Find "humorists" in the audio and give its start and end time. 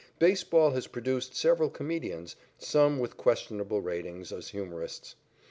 4.47-5.15